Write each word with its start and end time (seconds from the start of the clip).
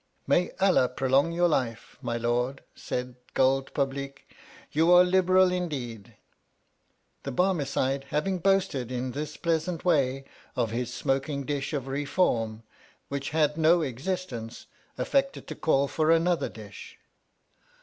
May 0.25 0.49
Allah 0.59 0.89
prolong 0.89 1.31
your 1.31 1.47
life, 1.47 1.99
my 2.01 2.17
Lord, 2.17 2.63
said 2.73 3.17
Guld 3.35 3.71
Publeek, 3.75 4.27
you 4.71 4.91
are 4.91 5.03
liberal 5.03 5.51
indeed! 5.51 6.15
The 7.21 7.31
Barmecide 7.31 8.05
having 8.05 8.39
boasted 8.39 8.91
in 8.91 9.11
this 9.11 9.37
pleasant 9.37 9.85
way 9.85 10.23
of 10.55 10.71
his 10.71 10.91
smoking 10.91 11.45
dish 11.45 11.71
of 11.71 11.83
Beefawm, 11.85 12.63
which 13.09 13.29
had 13.29 13.59
no 13.59 13.83
existence, 13.83 14.65
affected 14.97 15.45
to 15.45 15.53
call 15.55 15.87
for 15.87 16.09
another 16.09 16.49
dish. 16.49 16.97